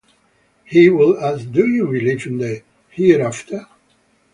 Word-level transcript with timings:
He 0.65 0.89
would 0.89 1.21
ask 1.23 1.51
Do 1.51 1.67
you 1.67 1.85
believe 1.85 2.25
in 2.25 2.39
the 2.39 2.63
hereafter? 2.89 3.67